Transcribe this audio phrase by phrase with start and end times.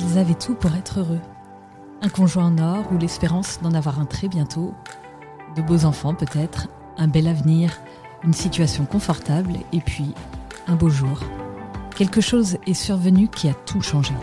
[0.00, 1.20] ils avaient tout pour être heureux.
[2.02, 4.74] Un conjoint en or ou l'espérance d'en avoir un très bientôt,
[5.56, 7.80] de beaux enfants peut-être, un bel avenir,
[8.24, 10.14] une situation confortable et puis
[10.66, 11.20] un beau jour.
[11.96, 14.14] Quelque chose est survenu qui a tout changé.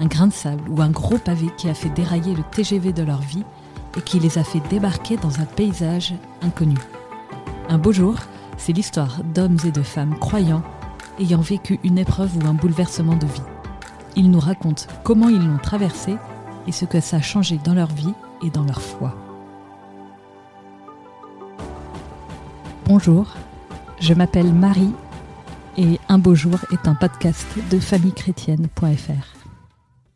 [0.00, 3.02] Un grain de sable ou un gros pavé qui a fait dérailler le TGV de
[3.02, 3.44] leur vie
[3.96, 6.76] et qui les a fait débarquer dans un paysage inconnu.
[7.68, 8.16] Un beau jour,
[8.56, 10.62] c'est l'histoire d'hommes et de femmes croyants
[11.20, 13.53] ayant vécu une épreuve ou un bouleversement de vie.
[14.16, 16.16] Ils nous racontent comment ils l'ont traversé
[16.68, 18.14] et ce que ça a changé dans leur vie
[18.44, 19.16] et dans leur foi.
[22.86, 23.34] Bonjour,
[23.98, 24.92] je m'appelle Marie
[25.76, 29.34] et Un beau jour est un podcast de famillechrétienne.fr.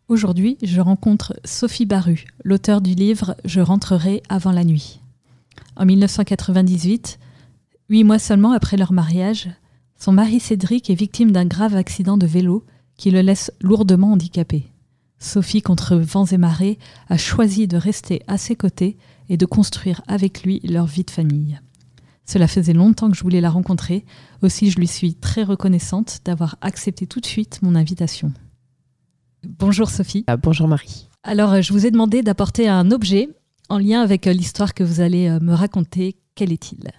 [0.06, 5.00] Aujourd'hui, je rencontre Sophie Baru, l'auteur du livre Je rentrerai avant la nuit.
[5.76, 7.18] En 1998,
[7.90, 9.48] huit mois seulement après leur mariage,
[9.98, 12.64] son mari Cédric est victime d'un grave accident de vélo
[12.98, 14.66] qui le laisse lourdement handicapé.
[15.18, 16.78] Sophie, contre vents et marées,
[17.08, 18.98] a choisi de rester à ses côtés
[19.30, 21.58] et de construire avec lui leur vie de famille.
[22.26, 24.04] Cela faisait longtemps que je voulais la rencontrer,
[24.42, 28.32] aussi je lui suis très reconnaissante d'avoir accepté tout de suite mon invitation.
[29.46, 30.24] Bonjour Sophie.
[30.26, 31.08] Ah, bonjour Marie.
[31.22, 33.30] Alors je vous ai demandé d'apporter un objet
[33.68, 36.16] en lien avec l'histoire que vous allez euh, me raconter.
[36.34, 36.90] Quel est-il?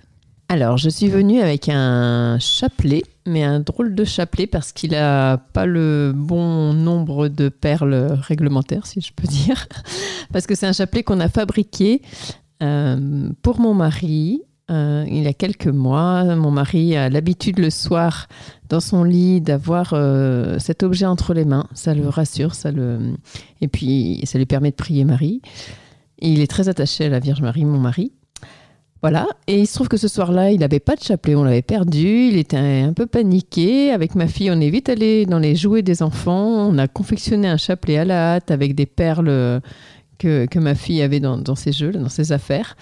[0.52, 5.38] Alors je suis venue avec un chapelet, mais un drôle de chapelet parce qu'il n'a
[5.38, 9.67] pas le bon nombre de perles réglementaires, si je peux dire.
[10.33, 12.02] Parce que c'est un chapelet qu'on a fabriqué
[12.64, 16.36] euh, pour mon mari euh, il y a quelques mois.
[16.36, 18.27] Mon mari a l'habitude le soir
[18.70, 21.67] dans son lit d'avoir euh, cet objet entre les mains.
[21.73, 23.14] Ça le rassure, ça le...
[23.61, 25.42] et puis ça lui permet de prier Marie.
[26.20, 28.14] Il est très attaché à la Vierge Marie, mon mari.
[29.02, 31.61] Voilà, et il se trouve que ce soir-là, il n'avait pas de chapelet, on l'avait
[31.61, 33.92] perdu, il était un peu paniqué.
[33.92, 37.47] Avec ma fille, on est vite allé dans les jouets des enfants, on a confectionné
[37.47, 39.61] un chapelet à la hâte avec des perles
[40.20, 42.75] que, ma fille avait dans, ses jeux, dans ses affaires.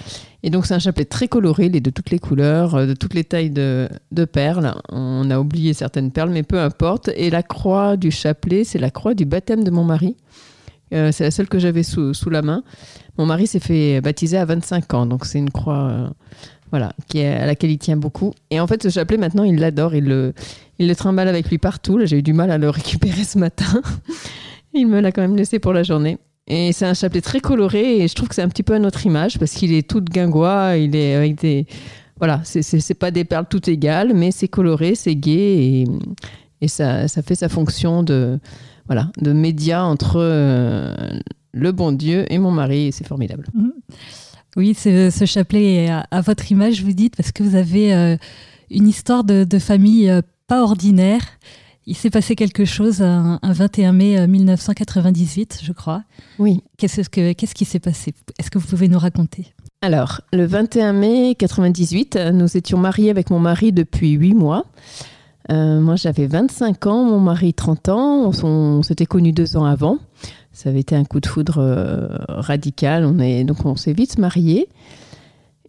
[0.44, 2.94] Et donc c'est un chapelet très coloré, il est de toutes les couleurs, euh, de
[2.94, 3.90] toutes les tailles de,
[4.32, 4.74] perles.
[4.90, 7.10] On a oublié certaines perles, mais peu importe.
[7.16, 10.18] Et la croix du chapelet, c'est la croix du baptême de mon mari.
[10.94, 12.64] Euh, c'est la seule que j'avais sous, la main.
[13.18, 16.08] Mon mari s'est fait baptiser à 25 ans, donc c'est une croix euh,
[16.72, 18.34] voilà, qui est, à laquelle il tient beaucoup.
[18.52, 20.34] Et en fait, ce chapelet, maintenant, il l'adore, il le,
[20.80, 21.98] il le trimballe avec lui partout.
[21.98, 23.82] Là, j'ai eu du mal à le récupérer ce matin.
[24.74, 26.18] il me l'a quand même laissé pour la journée.
[26.48, 28.80] Et c'est un chapelet très coloré et je trouve que c'est un petit peu à
[28.80, 31.66] notre image parce qu'il est tout guingois, il est avec des.
[32.20, 35.88] Voilà, c'est pas des perles toutes égales, mais c'est coloré, c'est gai et,
[36.62, 38.40] et ça, ça, fait sa fonction de,
[38.88, 40.96] voilà, de média entre euh,
[41.52, 43.48] le bon Dieu et mon mari c'est formidable.
[43.54, 43.74] Mhm.
[44.58, 48.18] Oui, ce chapelet est à, votre image, vous dites, parce que vous avez euh,
[48.72, 51.22] une histoire de, de famille euh, pas ordinaire.
[51.86, 56.04] Il s'est passé quelque chose un, 21 mai 1998, euh, je crois.
[56.40, 56.64] Oui.
[56.78, 58.16] Qu'est-ce, que, qu'est-ce qui s'est passé?
[58.40, 59.54] Est-ce que vous pouvez nous raconter?
[59.84, 64.66] Alors, le 21 mai 1998, nous étions mariés avec mon mari depuis 8 mois.
[65.50, 68.32] Euh, moi, j'avais 25 ans, mon mari 30 ans.
[68.44, 70.00] On, s'était connus deux ans avant.
[70.52, 73.06] Ça avait été un coup de foudre euh, radical.
[73.06, 74.68] On est, donc, on s'est vite mariés.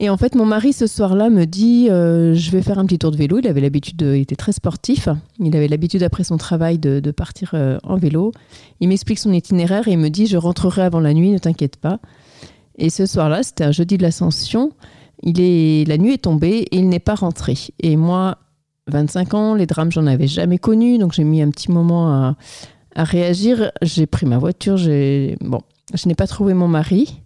[0.00, 2.98] Et en fait, mon mari, ce soir-là, me dit euh, Je vais faire un petit
[2.98, 3.38] tour de vélo.
[3.38, 5.08] Il avait l'habitude, il était très sportif.
[5.40, 8.32] Il avait l'habitude, après son travail, de, partir euh, en vélo.
[8.80, 11.76] Il m'explique son itinéraire et il me dit Je rentrerai avant la nuit, ne t'inquiète
[11.76, 11.98] pas.
[12.76, 14.70] Et ce soir-là, c'était un jeudi de l'Ascension.
[15.24, 17.54] Il est, la nuit est tombée et il n'est pas rentré.
[17.80, 18.38] Et moi,
[18.88, 20.98] 25 ans, les drames, j'en avais jamais connu.
[20.98, 22.36] Donc, j'ai mis un petit moment à,
[22.96, 23.70] réagir.
[23.82, 24.76] J'ai pris ma voiture.
[24.76, 25.60] J'ai, bon,
[25.94, 27.20] je n'ai pas trouvé mon mari.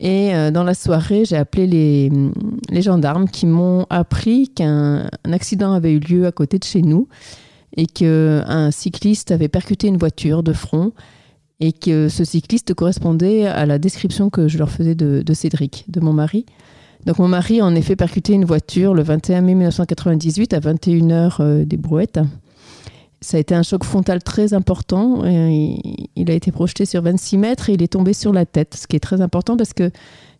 [0.00, 2.10] Et euh, dans la soirée, j'ai appelé
[2.70, 7.08] les, gendarmes qui m'ont appris qu'un accident avait eu lieu à côté de chez nous
[7.76, 10.92] et qu'un cycliste avait percuté une voiture de front
[11.60, 16.00] et que ce cycliste correspondait à la description que je leur faisais de Cédric, de
[16.00, 16.44] mon mari.
[17.06, 21.36] Donc mon mari a en effet percuté une voiture le 21 mai 1998 à 21h
[21.40, 22.20] euh, des Brouettes
[23.24, 25.24] ça a été un choc frontal très important.
[25.24, 28.86] il a été projeté sur 26 mètres et il est tombé sur la tête, ce
[28.86, 29.90] qui est très important parce que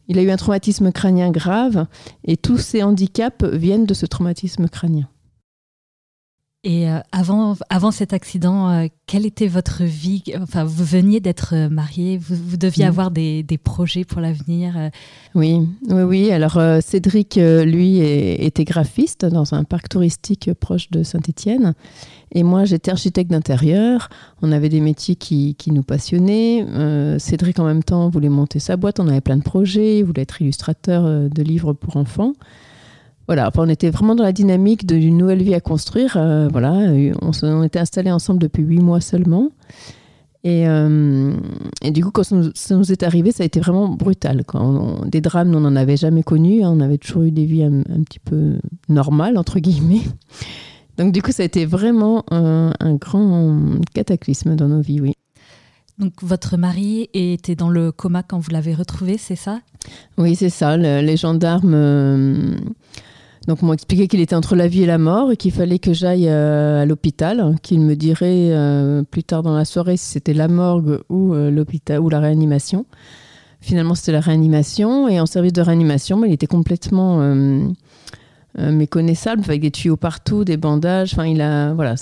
[0.07, 1.87] il a eu un traumatisme crânien grave
[2.25, 5.09] et tous ces handicaps viennent de ce traumatisme crânien.
[6.67, 10.25] Et euh, avant, avant cet accident, euh, quelle était votre vie?
[10.41, 14.91] Enfin, vous veniez d'être euh, marié, vous, deviez avoir des, des, projets pour l'avenir.
[15.35, 16.33] Oui, oui, oui.
[16.33, 21.75] Alors, Cédric, lui, était graphiste dans un parc touristique proche de Saint-Étienne.
[22.33, 24.09] Et moi, j'étais architecte d'intérieur.
[24.41, 26.65] On avait des métiers qui, qui nous passionnaient.
[27.19, 29.01] Cédric, en même temps, voulait monter sa boîte.
[29.01, 29.99] On avait plein de projets.
[29.99, 32.33] Il voulait être illustrateur de livres pour enfants.
[33.27, 36.17] Voilà, on était vraiment dans la dynamique d'une nouvelle vie à construire.
[36.17, 36.73] Euh, voilà,
[37.23, 39.51] on, était installés ensemble depuis huit mois seulement.
[40.47, 40.65] Et,
[41.81, 42.37] et, du coup, quand ça
[42.77, 44.45] nous, est arrivé, ça a été vraiment brutal.
[44.45, 44.61] Quoi.
[45.07, 46.63] des drames, on n'en avait jamais connu.
[46.63, 46.71] Hein.
[46.71, 48.59] on avait toujours eu des vies un, petit peu
[48.91, 50.03] normales, entre guillemets.
[50.99, 53.59] Donc du coup, ça a été vraiment un, un grand
[53.95, 55.15] cataclysme dans nos vies, oui.
[55.99, 59.61] Donc votre mari était dans le coma quand vous l'avez retrouvé, c'est ça?
[60.19, 60.77] Oui, c'est ça.
[60.77, 62.57] les gendarmes euh,
[63.47, 65.93] donc m'ont expliqué qu'il était entre la vie et la mort et qu'il fallait que
[65.93, 70.35] j'aille euh, à l'hôpital, qu'il me dirait euh, plus tard dans la soirée si c'était
[70.35, 72.87] la morgue ou l'hôpital ou la réanimation.
[73.61, 77.35] Finalement, c'était la réanimation et en service de réanimation, mais il était complètement
[78.57, 81.15] méconnaissable avec des tuyaux partout, des bandages.
[81.15, 81.97] Enfin, il a voilà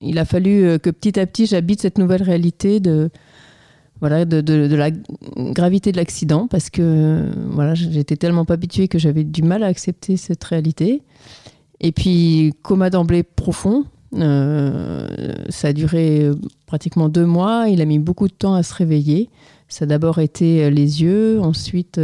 [0.00, 3.10] il a fallu euh, que petit à petit j'habite cette nouvelle réalité de,
[4.00, 4.90] voilà, de, la
[5.36, 9.66] gravité de l'accident parce que voilà, j'étais tellement pas habituée que j'avais du mal à
[9.66, 11.02] accepter cette réalité.
[11.80, 13.84] Et puis, coma d'emblée profond,
[14.16, 15.06] euh,
[15.48, 16.34] ça a duré euh,
[16.66, 17.66] pratiquement deux mois.
[17.68, 19.30] Il a mis beaucoup de temps à se réveiller.
[19.68, 22.00] Ça a d'abord été les yeux, ensuite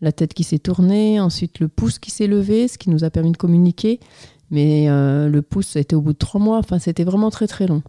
[0.00, 3.10] la tête qui s'est tournée, ensuite le pouce qui s'est levé, ce qui nous a
[3.10, 4.00] permis de communiquer.
[4.50, 6.58] Mais euh, le pouce, ça a été au bout de trois mois.
[6.58, 7.82] Enfin, c'était vraiment très très long.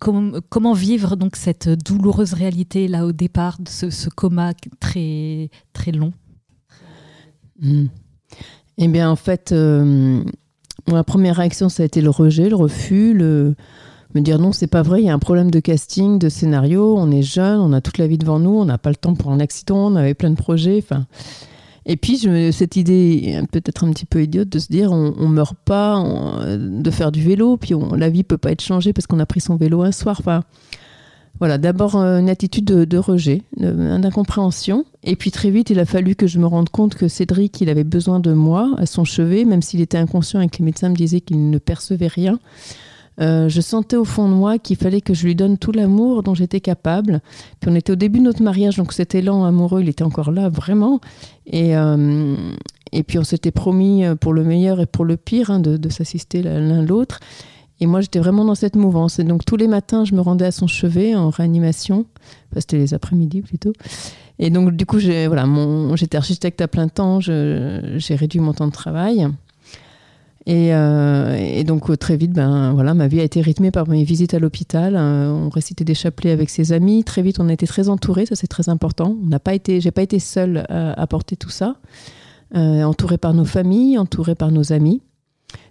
[0.00, 6.12] Comment, vivre donc cette douloureuse réalité là au départ de ce, coma très très long?
[7.60, 7.86] Hmm.
[8.76, 10.22] Eh bien, en fait, euh,
[10.90, 13.54] ma première réaction, ça a été le rejet, le refus, le
[14.14, 16.96] me dire non, c'est pas vrai, il y a un problème de casting, de scénario,
[16.96, 19.14] on est jeune, on a toute la vie devant nous, on n'a pas le temps
[19.14, 20.78] pour un accident, on avait plein de projets.
[20.78, 21.06] Enfin,
[21.86, 25.56] et puis, cette idée peut-être un petit peu idiote de se dire on, on meurt
[25.64, 26.02] pas
[26.56, 29.40] de faire du vélo, puis la vie peut pas être changée parce qu'on a pris
[29.40, 30.20] son vélo un soir.
[31.40, 34.84] Voilà, d'abord euh, une attitude de, rejet, d'incompréhension.
[35.02, 37.68] Et puis très vite, il a fallu que je me rende compte que Cédric, il
[37.68, 40.88] avait besoin de moi à son chevet, même s'il était inconscient et que les médecins
[40.88, 42.38] me disaient qu'il ne percevait rien.
[43.20, 46.22] Euh, je sentais au fond de moi qu'il fallait que je lui donne tout l'amour
[46.22, 47.20] dont j'étais capable.
[47.60, 50.30] Puis on était au début de notre mariage, donc cet élan amoureux, il était encore
[50.30, 51.00] là, vraiment.
[51.46, 52.34] Et, euh,
[53.06, 56.42] puis on s'était promis euh, pour le meilleur et pour le pire hein, de, s'assister
[56.42, 57.20] l'un l'autre.
[57.80, 59.18] Et moi, j'étais vraiment dans cette mouvance.
[59.18, 62.06] Et donc tous les matins, je me rendais à son chevet en réanimation.
[62.50, 63.72] Enfin, c'était les après-midi plutôt.
[64.38, 65.46] Et donc du coup, j'étais voilà,
[66.14, 69.28] architecte à plein temps, j'ai réduit mon temps de travail.
[70.48, 74.04] Euh, et, donc euh, très vite, ben voilà, ma vie a été rythmée par mes
[74.04, 74.94] visites à l'hôpital.
[74.96, 77.02] Euh, on récitait des chapelets avec ses amis.
[77.04, 79.16] Très vite, on a été très entourés, ça c'est très important.
[79.22, 81.76] On n'a pas été, j'ai pas été seule à, porter tout ça.
[82.54, 85.00] entourée par nos familles, entourée par nos amis.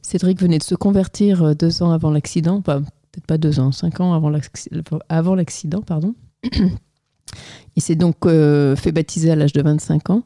[0.02, 4.14] Cédric venait de se convertir deux ans avant l'accident, peut-être pas deux ans, cinq ans
[4.14, 6.16] avant l'accident, pardon.
[7.76, 10.24] Il s'est donc fait baptiser à l'âge de 25 ans.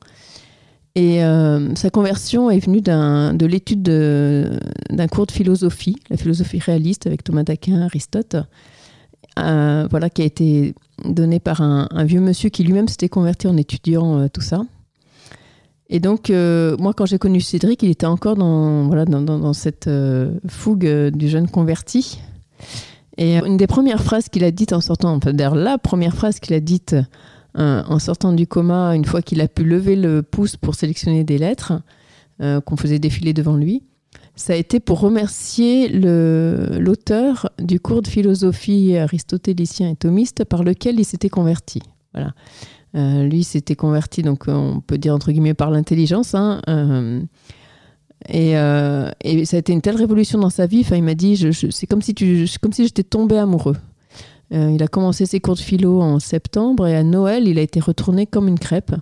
[0.97, 7.05] Et euh, sa conversion est venue de l'étude d'un cours de philosophie, la philosophie réaliste
[7.05, 8.35] avec Thomas d'Aquin, Aristote,
[9.37, 10.73] euh, voilà, qui a été
[11.05, 14.63] donné par un, vieux monsieur qui lui-même s'était converti en étudiant euh, tout ça.
[15.91, 19.89] Et donc, moi, quand j'ai connu Cédric, il était encore dans, voilà, dans, cette
[20.47, 22.19] fougue du jeune converti.
[23.17, 26.55] Et une des premières phrases qu'il a dites en sortant, d'ailleurs, la première phrase qu'il
[26.55, 26.95] a dite
[27.57, 31.23] euh, en sortant du coma, une fois qu'il a pu lever le pouce pour sélectionner
[31.23, 31.73] des lettres
[32.41, 33.83] euh, qu'on faisait défiler devant lui,
[34.35, 40.99] ça a été pour remercier l'auteur du cours de philosophie aristotélicien et thomiste par lequel
[40.99, 41.81] il s'était converti.
[42.13, 42.33] Voilà.
[42.95, 46.35] Euh, lui s'était converti, donc on peut dire entre guillemets par l'intelligence.
[46.35, 46.61] Hein,
[48.29, 50.81] et, ça a été une telle révolution dans sa vie.
[50.81, 52.13] Enfin, il m'a dit, c'est comme si,
[52.61, 53.75] comme si j'étais tombé amoureux.
[54.53, 57.61] Euh, il a commencé ses cours de philo en septembre et à Noël, il a
[57.61, 58.93] été retourné comme une crêpe.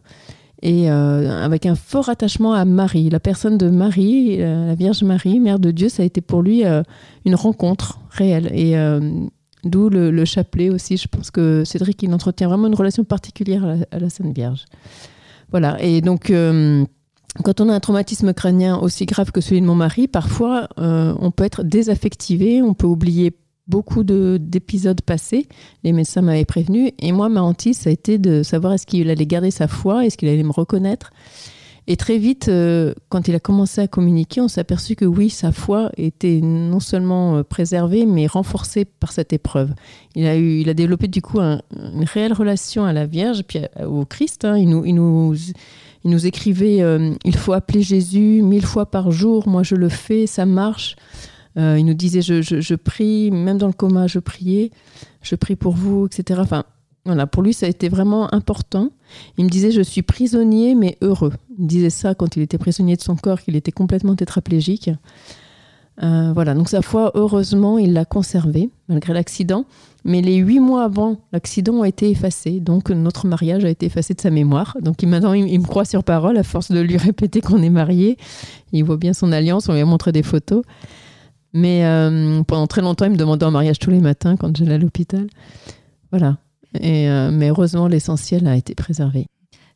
[0.61, 5.03] Et euh, avec un fort attachement à Marie, la personne de Marie, euh, la Vierge
[5.03, 6.63] Marie, Mère de Dieu, ça a été pour lui
[7.25, 8.49] une rencontre réelle.
[8.53, 8.75] Et
[9.63, 10.97] d'où le, chapelet aussi.
[10.97, 14.33] Je pense que Cédric, il entretient vraiment une relation particulière à la, à la Sainte
[14.33, 14.65] Vierge.
[15.51, 15.81] Voilà.
[15.83, 16.31] Et donc
[17.43, 21.29] quand on a un traumatisme crânien aussi grave que celui de mon mari, parfois on
[21.29, 23.35] peut être désaffectivé, on peut oublier
[23.67, 25.47] beaucoup d'épisodes passés.
[25.83, 26.91] Les médecins m'avaient prévenu.
[26.99, 30.05] Et moi, ma hantise, ça a été de savoir est-ce qu'il allait garder sa foi,
[30.05, 31.11] est-ce qu'il allait me reconnaître.
[31.87, 35.29] Et très vite, euh, quand il a commencé à communiquer, on s'est aperçu que oui,
[35.29, 39.71] sa foi était non seulement euh, préservée, mais renforcée par cette épreuve.
[40.15, 43.59] Il a, eu, il a développé du coup une réelle relation à la Vierge, puis
[43.85, 44.45] au Christ.
[44.45, 44.57] Hein.
[44.57, 45.35] Il, nous, il, nous,
[46.05, 49.89] il nous écrivait euh, Il faut appeler Jésus mille fois par jour, moi je le
[49.89, 50.95] fais, ça marche.
[51.57, 54.71] Euh, il nous disait je, je, prie, même dans le coma, je priais,
[55.21, 56.39] je prie pour vous, etc.
[56.43, 56.65] Enfin,
[57.05, 58.89] voilà, pour lui, ça a été vraiment important.
[59.37, 61.33] Il me disait je suis prisonnier, mais heureux.
[61.57, 64.89] Il disait ça quand il était prisonnier de son corps, qu'il était complètement tétraplégique.
[66.03, 69.65] Euh, voilà, donc sa foi, heureusement, il l'a conservée, malgré l'accident.
[70.03, 72.59] Mais les huit mois avant l'accident ont été effacés.
[72.59, 74.77] Donc notre mariage a été effacé de sa mémoire.
[74.81, 78.17] Donc maintenant, il, me croit sur parole à force de lui répéter qu'on est mariés.
[78.71, 80.63] Il voit bien son alliance, on lui a montré des photos.
[81.55, 84.73] Mais euh, pendant très longtemps, il me demandait en mariage tous les matins quand j'allais
[84.73, 85.27] à l'hôpital.
[86.11, 86.37] Voilà.
[86.81, 89.27] Et, euh, mais heureusement, l'essentiel a été préservé.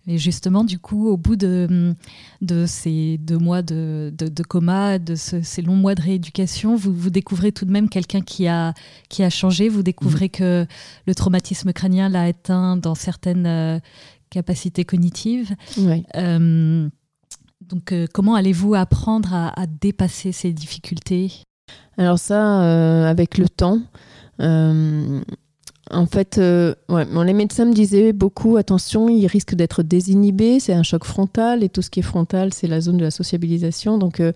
[0.05, 1.95] Et justement, du coup, au bout de,
[2.41, 7.09] de ces deux mois de, de, coma, de ces longs mois de rééducation, vous, vous
[7.09, 8.73] découvrez tout de même quelqu'un qui a,
[9.07, 9.69] qui a changé.
[9.69, 10.37] Vous découvrez mmh.
[10.37, 10.67] que
[11.07, 13.79] le traumatisme crânien l'a atteint dans certaines euh,
[14.29, 15.55] capacités cognitives.
[16.15, 16.89] Euh,
[17.61, 21.43] donc, euh, comment allez-vous apprendre à, à, dépasser ces difficultés?
[21.97, 23.79] Alors ça, avec le temps,
[25.91, 30.83] en fait, euh, les médecins me disaient beaucoup attention, il risque d'être désinhibé, c'est un
[30.83, 33.97] choc frontal, et tout ce qui est frontal, c'est la zone de la sociabilisation.
[33.97, 34.31] Donc, euh,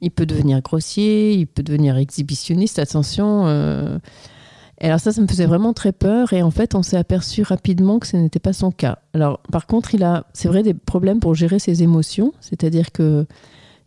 [0.00, 3.46] il peut devenir grossier, il peut devenir exhibitionniste, attention.
[3.46, 3.98] Euh.
[4.80, 7.42] Et alors, ça, ça me faisait vraiment très peur, et en fait, on s'est aperçu
[7.42, 8.98] rapidement que ce n'était pas son cas.
[9.14, 13.24] Alors, par contre, il a, c'est vrai, des problèmes pour gérer ses émotions, c'est-à-dire que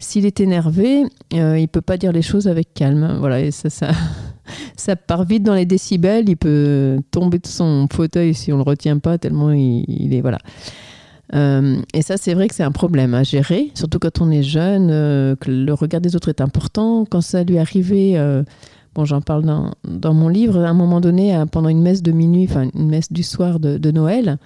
[0.01, 3.17] s'il est énervé, il ne peut pas dire les choses avec calme.
[3.20, 3.91] Voilà, ça, ça,
[4.75, 6.27] ça part vite dans les décibels.
[6.27, 10.39] Il peut tomber de son fauteuil si on le retient pas tellement il, est voilà.
[11.34, 14.43] Euh, et ça, c'est vrai que c'est un problème à gérer, surtout quand on est
[14.43, 17.05] jeune, euh, que le regard des autres est important.
[17.10, 18.43] Quand ça lui est arrivé, euh,
[18.96, 22.12] bon, j'en parle dans, dans, mon livre, à un moment donné, pendant une messe de
[22.12, 24.39] minuit, enfin une messe du soir de Noël,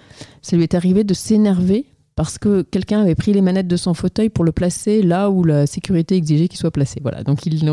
[0.44, 3.94] ça lui est arrivé de s'énerver parce que quelqu'un avait pris les manettes de son
[3.94, 7.00] fauteuil pour le placer là où la sécurité exigeait qu'il soit placé.
[7.02, 7.24] Voilà.
[7.24, 7.70] Donc ils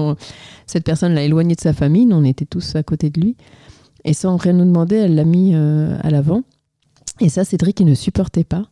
[0.66, 3.36] cette personne l'a éloigné de sa famille, nous on était tous à côté de lui.
[4.04, 6.42] Et sans rien nous demander, elle l'a mis euh, à l'avant.
[7.20, 8.64] Et ça, Cédric, il ne supportait pas.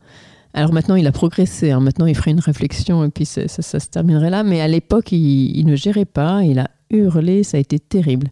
[0.55, 1.71] Alors maintenant, il a progressé.
[1.71, 1.81] Hein.
[1.81, 4.43] Maintenant, il ferait une réflexion et puis ça, se terminerait là.
[4.43, 6.43] Mais à l'époque, il, ne gérait pas.
[6.43, 7.45] Il a hurlé.
[7.45, 8.29] Ça a été terrible.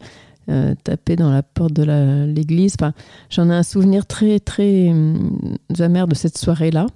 [0.49, 1.85] Euh, taper dans la porte de
[2.25, 2.75] l'église.
[2.81, 2.95] Enfin,
[3.31, 5.37] J'en ai un souvenir très, très hum,
[5.79, 6.87] amer de cette soirée-là.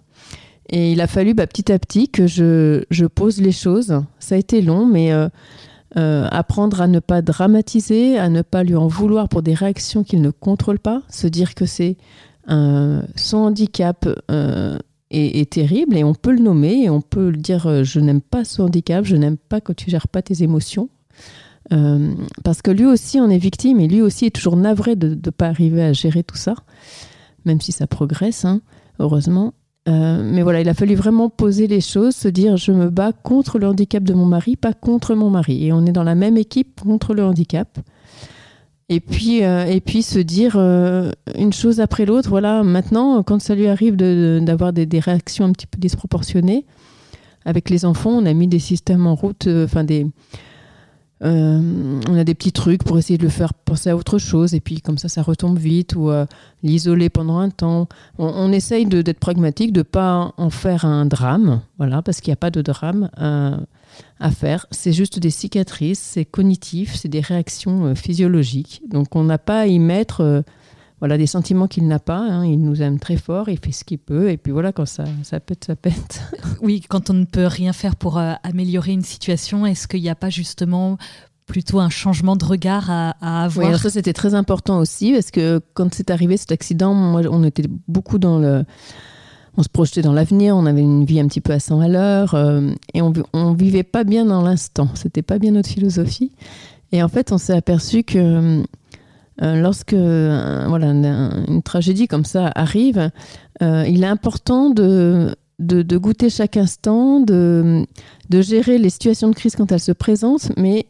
[0.68, 4.02] Et il a fallu bah, petit à petit que je, pose les choses.
[4.18, 5.28] Ça a été long, mais euh,
[5.96, 10.04] euh, apprendre à ne pas dramatiser, à ne pas lui en vouloir pour des réactions
[10.04, 11.96] qu'il ne contrôle pas, se dire que c'est
[12.48, 14.76] son handicap euh,
[15.12, 18.44] est, terrible et on peut le nommer et on peut le dire je n'aime pas
[18.44, 20.88] ce handicap, je n'aime pas que tu gères pas tes émotions.
[21.70, 25.30] parce que lui aussi en est victime et lui aussi est toujours navré de ne
[25.30, 26.54] pas arriver à gérer tout ça,
[27.44, 28.60] même si ça progresse, hein,
[28.98, 29.54] heureusement.
[29.88, 33.12] Euh, mais voilà, il a fallu vraiment poser les choses, se dire je me bats
[33.12, 35.66] contre le handicap de mon mari, pas contre mon mari.
[35.66, 37.78] Et on est dans la même équipe contre le handicap.
[38.88, 42.28] Et puis, euh, et puis se dire euh, une chose après l'autre.
[42.28, 46.66] Voilà, maintenant, quand ça lui arrive d'avoir des, des, réactions un petit peu disproportionnées,
[47.44, 50.06] avec les enfants, on a mis des systèmes en route, enfin des,
[51.22, 54.54] euh, on a des petits trucs pour essayer de le faire penser à autre chose,
[54.54, 56.26] et puis comme ça, ça retombe vite, ou euh,
[56.62, 57.88] l'isoler pendant un temps.
[58.18, 62.34] On, essaye d'être pragmatique, de ne pas en faire un drame, voilà, parce qu'il n'y
[62.34, 63.56] a pas de drame euh,
[64.18, 64.66] à faire.
[64.70, 68.82] C'est juste des cicatrices, c'est cognitif, c'est des réactions physiologiques.
[68.90, 70.42] Donc on n'a pas à y mettre
[71.02, 72.20] voilà, des sentiments qu'il n'a pas.
[72.20, 72.46] Hein.
[72.46, 75.02] Il nous aime très fort, il fait ce qu'il peut, et puis voilà, quand ça,
[75.24, 76.22] ça pète, ça pète.
[76.62, 80.08] Oui, quand on ne peut rien faire pour euh, améliorer une situation, est-ce qu'il n'y
[80.08, 80.98] a pas justement
[81.44, 83.72] plutôt un changement de regard à, avoir?
[83.72, 87.42] Oui, ça c'était très important aussi, parce que quand c'est arrivé cet accident, moi, on
[87.42, 88.64] était beaucoup dans le
[89.56, 91.88] on se projetait dans l'avenir, on avait une vie un petit peu à 100 à
[91.88, 94.88] l'heure, euh, et on, on vivait pas bien dans l'instant.
[94.94, 96.30] C'était pas bien notre philosophie.
[96.92, 98.62] Et en fait, on s'est aperçu que
[99.40, 103.10] lorsque euh, voilà, une, tragédie comme ça arrive,
[103.62, 107.86] euh, il est important de, de, goûter chaque instant, de,
[108.30, 110.86] de gérer les situations de crise quand elles se présentent, mais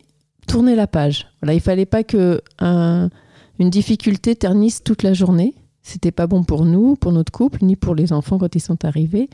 [0.46, 1.28] tourner la page.
[1.40, 5.54] Voilà, il fallait pas que une difficulté ternisse toute la journée.
[5.82, 8.84] C'était pas bon pour nous, pour notre couple, ni pour les enfants quand ils sont
[8.84, 9.28] arrivés.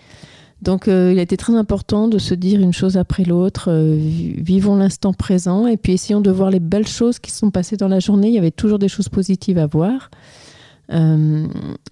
[0.63, 3.97] Donc euh, il a été très important de se dire une chose après l'autre, euh,
[3.99, 7.77] vivons l'instant présent et puis essayons de voir les belles choses qui se sont passées
[7.77, 8.29] dans la journée.
[8.29, 10.11] Il y avait toujours des choses positives à voir.
[10.91, 11.47] Euh,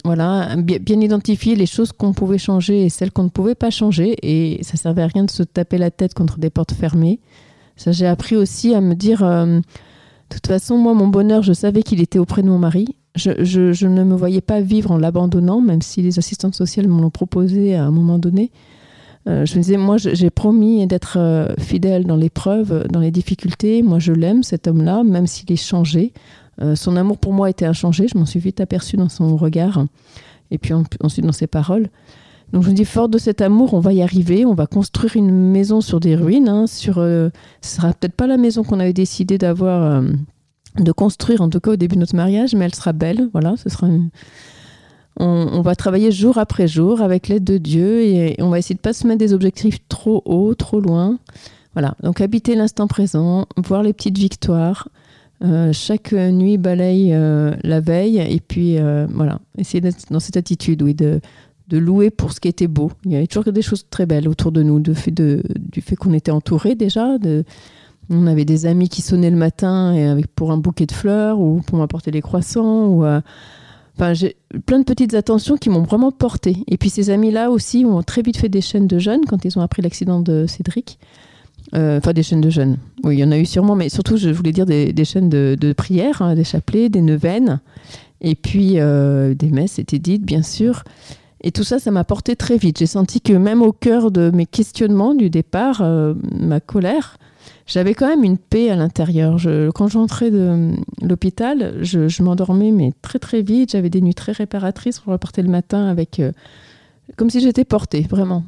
[0.05, 4.17] voilà, bien, identifier les choses qu'on pouvait changer et celles qu'on ne pouvait pas changer.
[4.23, 7.21] Et ça servait à rien de se taper la tête contre des portes fermées.
[7.77, 9.63] Ça, j'ai appris aussi à me dire, de
[10.31, 14.05] toute façon, moi, mon bonheur, je savais qu'il était auprès de mon mari je, ne
[14.05, 17.85] me voyais pas vivre en l'abandonnant, même si les assistantes sociales me l'ont proposé à
[17.85, 18.51] un moment donné.
[19.29, 23.83] Euh, je me disais, moi, j'ai promis d'être euh, fidèle dans l'épreuve, dans les difficultés.
[23.83, 26.13] Moi, je l'aime, cet homme-là, même s'il est changé.
[26.63, 28.07] Euh, son amour pour moi était inchangé.
[28.09, 29.85] Je m'en suis vite aperçue dans son regard
[30.51, 31.89] et puis ensuite dans ses paroles.
[32.53, 35.17] Donc je me dis, fort de cet amour, on va y arriver, on va construire
[35.17, 36.49] une maison sur des ruines.
[36.49, 37.31] Hein, sur, euh,
[37.61, 40.03] ce sera peut-être pas la maison qu'on avait décidé d'avoir, euh,
[40.79, 43.29] de construire en tout cas au début de notre mariage, mais elle sera belle.
[43.33, 43.89] Voilà, ce sera.
[45.19, 48.81] On, va travailler jour après jour avec l'aide de Dieu et, on va essayer de
[48.81, 51.19] pas se mettre des objectifs trop hauts, trop loin.
[51.73, 51.95] Voilà.
[52.03, 54.89] Donc habiter l'instant présent, voir les petites victoires.
[55.45, 57.11] Euh, chaque nuit balaye
[57.63, 58.77] la veille et puis
[59.09, 61.21] voilà, essayer d'être dans cette attitude, oui, de,
[61.69, 62.93] de louer pour ce qui était beau.
[63.05, 66.13] Il y avait toujours des choses très belles autour de nous, fait du fait qu'on
[66.13, 67.19] était entouré déjà.
[67.19, 67.45] De,
[68.11, 71.61] on avait des amis qui sonnaient le matin et pour un bouquet de fleurs ou
[71.67, 72.87] pour m'apporter des croissants.
[72.87, 73.21] Ou, euh,
[74.13, 74.37] j'ai
[74.67, 76.57] plein de petites attentions qui m'ont vraiment porté.
[76.69, 79.59] Et puis ces amis-là aussi ont très vite fait des chaînes de jeunes quand ils
[79.59, 80.99] ont appris l'accident de Cédric.
[81.75, 82.79] Euh, enfin, des chaînes de jeunes.
[83.03, 85.57] Oui, il y en a eu sûrement, mais surtout, je voulais dire des, chaînes de,
[85.61, 87.59] de prière, hein, des chapelets, des neuvaines.
[88.21, 90.85] Et puis, euh, des messes étaient dites, bien sûr.
[91.41, 92.79] Et tout ça, ça m'a porté très vite.
[92.79, 95.83] J'ai senti que même au cœur de mes questionnements du départ,
[96.33, 97.19] ma colère,
[97.67, 99.39] j'avais quand même une paix à l'intérieur.
[99.75, 100.73] quand j'entrais de
[101.03, 103.73] l'hôpital, je, m'endormais mais très très vite.
[103.73, 105.03] J'avais des nuits très réparatrices.
[105.05, 106.33] Je repartais le matin avec euh,
[107.17, 108.45] comme si j'étais portée, vraiment.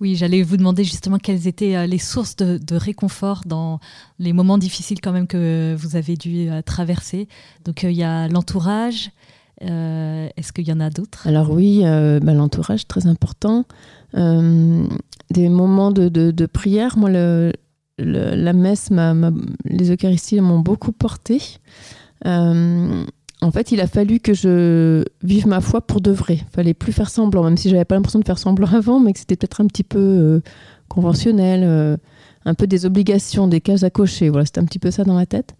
[0.00, 3.78] Oui, j'allais vous demander justement quelles étaient euh, les sources de, réconfort dans
[4.18, 7.28] les moments difficiles quand même que vous avez dû traverser.
[7.64, 9.10] Donc il y a l'entourage,
[9.64, 11.26] euh, est-ce qu'il y en a d'autres?
[11.26, 13.64] Alors oui, euh, bah, l'entourage, très important.
[14.16, 14.86] Euh,
[15.30, 18.90] des moments de, prière, moi, la messe,
[19.64, 21.40] les Eucharisties m'ont beaucoup porté.
[22.24, 26.38] en fait, il a fallu que je vive ma foi pour de vrai.
[26.40, 29.12] Il fallait plus faire semblant, même si j'avais pas l'impression de faire semblant avant, mais
[29.12, 30.40] que c'était peut-être un petit peu
[30.88, 31.98] conventionnel,
[32.44, 34.30] un peu des obligations, des cases à cocher.
[34.30, 35.54] Voilà, c'était un petit peu ça dans ma tête.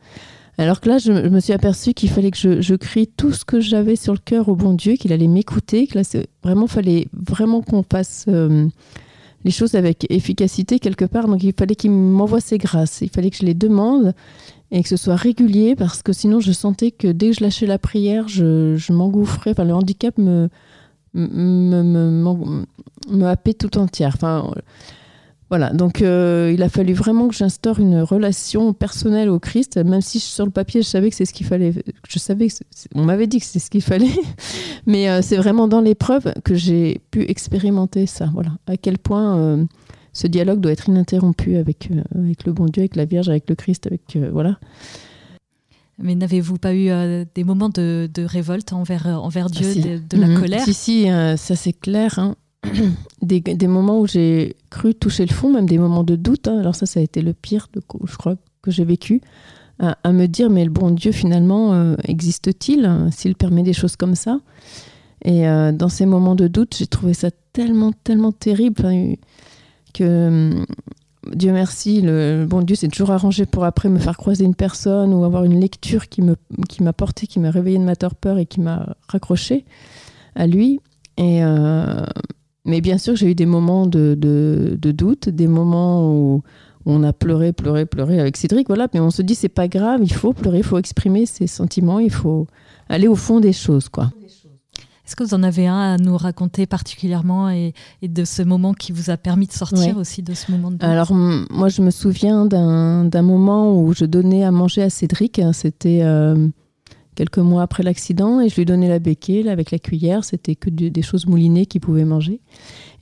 [0.59, 3.61] Alors que là, je, me suis aperçue qu'il fallait que je, crie tout ce que
[3.61, 7.63] j'avais sur le cœur au bon Dieu, qu'il allait m'écouter, que là, vraiment, fallait vraiment
[7.63, 8.67] qu'on fasse euh,
[9.45, 11.29] les choses avec efficacité quelque part.
[11.29, 14.15] Donc, il fallait qu'il m'envoie ses grâces, il fallait que je les demande
[14.73, 17.67] et que ce soit régulier, parce que sinon, je sentais que dès que je lâchais
[17.67, 19.53] la prière, je, m'engouffrais.
[19.53, 20.49] Enfin, le handicap me
[21.15, 22.65] me, me,
[23.09, 24.13] me, happait tout entière.
[24.15, 24.53] Enfin,
[25.51, 30.03] voilà, donc euh, il a fallu vraiment que j'instaure une relation personnelle au Christ, même
[30.03, 31.73] si sur le papier je savais que c'est ce qu'il fallait.
[32.07, 32.55] Je savais que
[32.95, 34.13] on m'avait dit que c'est ce qu'il fallait,
[34.87, 38.29] mais euh, c'est vraiment dans l'épreuve que j'ai pu expérimenter ça.
[38.35, 39.65] Voilà, à quel point euh,
[40.13, 43.55] ce dialogue doit être ininterrompu avec avec le bon Dieu, avec la Vierge, avec le
[43.55, 44.59] Christ, avec voilà.
[46.01, 46.91] Mais n'avez-vous pas eu
[47.35, 50.41] des moments de, révolte envers, envers Dieu, ah, de, la mhm.
[50.41, 50.65] colère?
[50.65, 52.19] Si, si, ça c'est clair.
[52.19, 52.37] Hein.
[53.23, 56.49] des, des, moments où j'ai cru toucher le fond, même des moments de doute.
[56.49, 56.59] Hein.
[56.59, 59.21] Alors ça, ça a été le pire, de, je crois, que j'ai vécu.
[59.81, 63.95] À, me dire, mais le bon Dieu, finalement, euh, existe-t-il hein, s'il permet des choses
[63.95, 64.41] comme ça?
[65.25, 69.17] Et euh, dans ces moments de doute, j'ai trouvé ça tellement, tellement terrible
[69.95, 70.67] que hum,
[71.33, 75.13] Dieu merci, le, bon Dieu s'est toujours arrangé pour après me faire croiser une personne
[75.13, 76.35] ou avoir une lecture qui m'a
[76.69, 79.65] qui porté, qui m'a réveillé de ma torpeur et qui m'a raccroché
[80.35, 80.81] à lui.
[81.17, 82.05] Et, euh,
[82.69, 86.43] mais bien sûr, j'ai eu des moments de, de, doute, des moments où
[86.85, 88.89] on a pleuré, pleuré, pleuré avec Cédric, voilà.
[88.93, 91.99] Mais on se dit, c'est pas grave, il faut pleurer, il faut exprimer ses sentiments,
[91.99, 92.47] il faut
[92.89, 94.13] aller au fond des choses, quoi.
[95.07, 98.93] Est-ce que vous en avez un à nous raconter particulièrement et, de ce moment qui
[98.93, 100.85] vous a permis de sortir aussi de ce moment de doute?
[100.85, 105.41] Alors, moi, je me souviens d'un moment où je donnais à manger à Cédric.
[105.55, 106.01] C'était.
[106.03, 106.49] Euh,
[107.19, 110.23] quelques mois après l'accident et je lui donnais la béquille avec la cuillère.
[110.23, 112.41] C'était que des choses moulinées qu'il pouvait manger.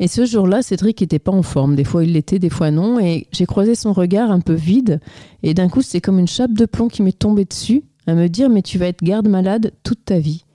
[0.00, 1.76] Et ce jour-là, Cédric n'était pas en forme.
[1.76, 2.98] Des fois, il l'était, des fois non.
[2.98, 5.00] Et j'ai croisé son regard un peu vide.
[5.42, 8.28] Et d'un coup, c'est comme une chape de plomb qui m'est tombée dessus, à me
[8.28, 10.46] dire Mais tu vas être garde-malade toute ta vie.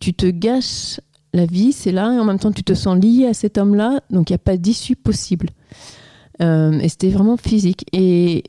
[0.00, 1.00] Tu te gâches
[1.34, 4.00] la vie, c'est là, et en même temps, tu te sens lié à cet homme-là.
[4.10, 5.50] Donc, il n'y a pas d'issue possible.
[6.42, 7.84] Euh, et c'était vraiment physique.
[7.92, 8.42] Et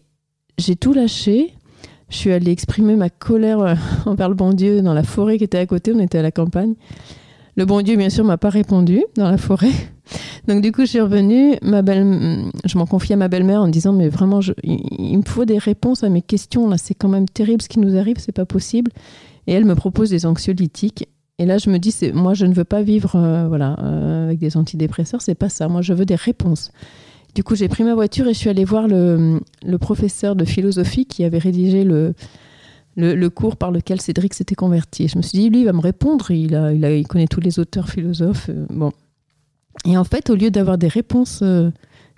[0.57, 1.53] j'ai tout lâché
[2.09, 5.43] je suis allée exprimer ma colère euh, envers le bon Dieu dans la forêt qui
[5.43, 5.93] était à côté.
[5.95, 6.73] On était à la campagne.
[7.55, 9.71] Le bon Dieu, bien sûr, m'a pas répondu dans la forêt.
[10.47, 11.55] Donc du coup, je suis revenue.
[11.61, 15.45] Ma belle, je m'en confiais à ma belle-mère en disant mais vraiment, il, me faut
[15.45, 16.67] des réponses à mes questions.
[16.69, 18.17] Là, c'est quand même terrible ce qui nous arrive.
[18.19, 18.91] C'est pas possible.
[19.47, 21.07] Et elle me propose des anxiolytiques.
[21.37, 24.39] Et là, je me dis, moi, je ne veux pas vivre, euh, voilà, euh, avec
[24.39, 25.21] des antidépresseurs.
[25.21, 25.69] C'est pas ça.
[25.69, 26.71] Moi, je veux des réponses.
[27.35, 29.39] Du coup, j'ai pris ma voiture et je suis allée voir le,
[29.79, 35.07] professeur de philosophie qui avait rédigé le, cours par lequel Cédric s'était converti.
[35.07, 36.31] je me suis dit, lui, il va me répondre.
[36.31, 38.49] Il connaît tous les auteurs philosophes.
[38.49, 38.91] Euh, bon.
[39.85, 41.71] Et en fait, au lieu d'avoir des réponses euh,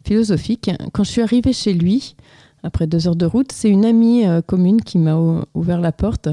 [0.05, 2.15] philosophiques, quand je suis arrivée chez lui,
[2.63, 5.17] après deux heures de route, c'est une amie euh, commune qui m'a
[5.53, 6.29] ouvert la porte,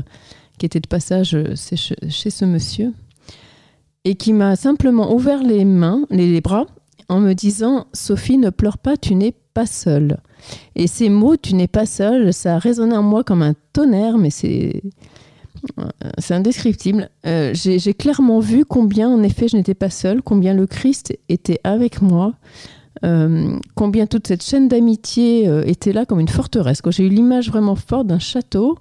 [0.59, 2.93] qui était de passage chez ce monsieur.
[4.05, 6.67] et qui m'a simplement ouvert les mains, les bras,
[7.09, 10.19] en me disant Sophie, ne pleure pas, tu n'es pas seule.
[10.77, 14.19] Et ces mots, tu n'es pas seule, ça a résonné en moi comme un tonnerre,
[14.19, 14.83] mais c'est
[16.19, 17.11] c'est indescriptible.
[17.27, 21.61] Euh, j'ai clairement vu combien, en effet, je n'étais pas seule, combien le Christ était
[21.65, 22.35] avec moi,
[23.05, 26.81] euh, combien toute cette chaîne d'amitié euh, était là comme une forteresse.
[26.89, 28.79] J'ai eu l'image vraiment forte d'un château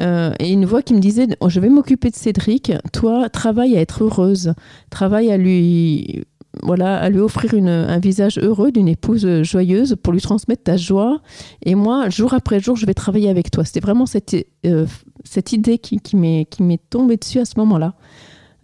[0.00, 3.80] et une voix qui me disait oh, Je vais m'occuper de Cédric, toi, travaille à
[3.80, 4.54] être heureuse,
[4.90, 6.24] travaille à lui
[6.62, 11.20] voilà, à lui offrir un visage heureux d'une épouse joyeuse pour lui transmettre ta joie.
[11.64, 13.64] Et moi, jour après jour, je vais travailler avec toi.
[13.64, 14.34] C'était vraiment cette,
[14.66, 14.86] euh,
[15.24, 17.94] cette idée qui, qui m'est tombée dessus à ce moment-là,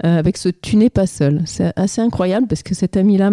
[0.05, 1.43] euh, avec ce Tu n'es pas seul.
[1.47, 3.31] C'est assez incroyable parce que cette amie-là,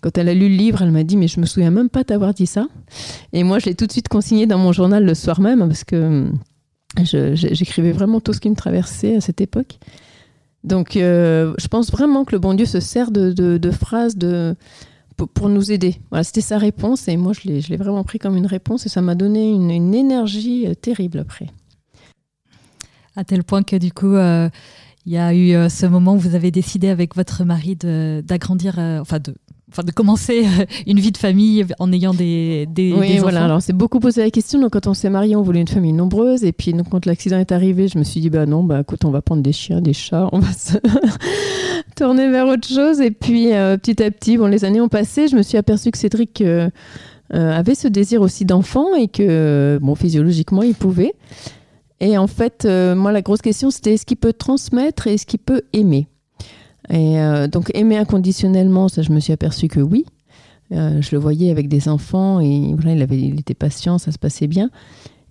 [0.00, 2.04] quand elle a lu le livre, elle m'a dit Mais je me souviens même pas
[2.04, 2.66] t'avoir dit ça.
[3.32, 5.84] Et moi, je l'ai tout de suite consigné dans mon journal le soir même parce
[5.84, 6.30] que
[7.04, 9.78] j'écrivais vraiment tout ce qui me traversait à cette époque.
[10.64, 14.16] Donc, euh, je pense vraiment que le bon Dieu se sert de, phrases
[15.34, 15.96] pour, nous aider.
[16.10, 19.00] Voilà, c'était sa réponse et moi, je l'ai vraiment pris comme une réponse et ça
[19.00, 21.46] m'a donné une, énergie euh, terrible après.
[23.16, 24.48] À tel point que du coup, euh,
[25.06, 29.18] il y a eu ce moment où vous avez décidé avec votre mari d'agrandir, enfin
[29.18, 29.34] de
[29.70, 33.44] enfin de commencer euh, une vie de famille en ayant des, des, oui, voilà.
[33.44, 34.60] Alors c'est beaucoup posé la question.
[34.60, 36.44] Donc quand on s'est marié, on voulait une famille nombreuse.
[36.44, 39.04] Et puis donc, quand l'accident est arrivé, je me suis dit bah non, bah écoute,
[39.04, 40.78] on va prendre des chiens, des chats, on va se
[41.96, 43.00] tourner vers autre chose.
[43.00, 45.28] Et puis euh, petit à petit, bon, les années ont passé.
[45.28, 46.70] Je me suis aperçue que Cédric euh,
[47.30, 51.14] avait ce désir aussi d'enfant et que bon, physiologiquement, il pouvait.
[52.00, 55.40] Et en fait, moi, la grosse question, c'était est-ce qu'il peut transmettre et est-ce qu'il
[55.40, 56.06] peut aimer?
[56.92, 60.04] Euh, donc aimer inconditionnellement, ça je me suis aperçue que oui.
[60.72, 64.46] Euh, je le voyais avec des enfants et voilà, il, était patient, ça se passait
[64.46, 64.70] bien.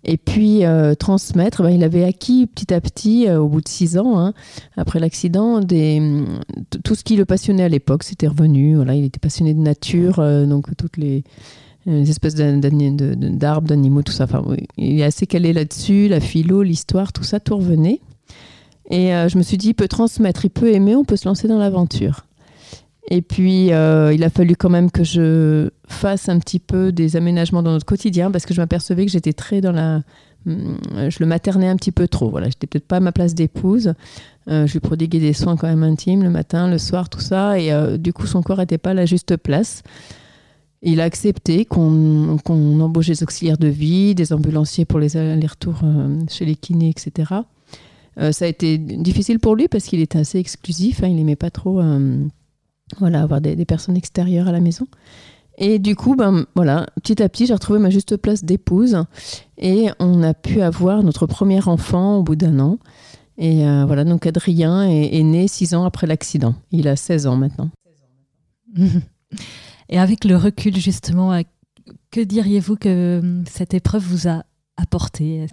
[0.03, 3.97] Et puis euh, transmettre, ben, il avait acquis petit à petit, au bout de six
[3.97, 4.33] ans, hein,
[4.77, 8.75] après l'accident, tout ce qui le passionnait à l'époque, c'était revenu.
[8.75, 10.17] Voilà, il était passionné de nature,
[10.47, 11.23] donc toutes les,
[11.85, 14.25] espèces d'arbres, d'animaux, tout ça.
[14.25, 14.43] Enfin,
[14.77, 17.99] il est assez calé là-dessus, la philo, l'histoire, tout ça, tout revenait.
[18.89, 21.27] Et euh, je me suis dit, il peut transmettre, il peut aimer, on peut se
[21.27, 22.25] lancer dans l'aventure.
[23.09, 27.15] Et puis, euh, il a fallu quand même que je fasse un petit peu des
[27.15, 30.01] aménagements dans notre quotidien parce que je m'apercevais que j'étais très dans la.
[30.45, 30.77] Hum,
[31.09, 32.29] je le maternais un petit peu trop.
[32.29, 33.93] Voilà, j'étais peut-être pas à ma place d'épouse.
[34.49, 37.59] Euh, je lui prodiguais des soins quand même intimes le matin, le soir, tout ça.
[37.59, 39.83] Et du coup, son corps n'était pas à la juste place.
[40.81, 42.37] Il a accepté qu'on
[42.79, 45.81] embauche des auxiliaires de vie, des ambulanciers pour les allers-retours
[46.29, 47.41] chez les kinés, etc.
[48.19, 51.03] Euh, ça a été difficile pour lui parce qu'il était assez exclusif.
[51.03, 52.25] Hein, il n'aimait pas trop euh,
[52.99, 54.87] voilà, avoir des, personnes extérieures à la maison.
[55.59, 59.03] Et du coup, ben, voilà, petit à petit, j'ai retrouvé ma juste place d'épouse.
[59.57, 62.77] Et on a pu avoir notre premier enfant au bout d'un an.
[63.39, 66.55] Et euh, voilà, donc Adrien est, né six ans après l'accident.
[66.71, 67.69] Il a 16 ans maintenant.
[69.89, 71.39] Et avec le recul, justement,
[72.11, 74.43] que diriez-vous que cette épreuve vous a
[74.77, 75.47] apporté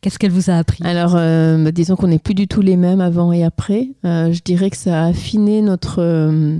[0.00, 0.84] Qu'est-ce qu'elle vous a appris?
[0.84, 3.88] Alors, euh, bah, disons qu'on n'est plus du tout les mêmes avant et après.
[4.04, 6.58] Euh, je dirais que ça a affiné notre, euh,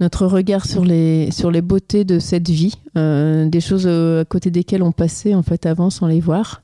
[0.00, 4.82] notre regard sur les, sur les beautés de cette vie, des choses à côté desquelles
[4.82, 6.62] on passait en fait avant sans les voir.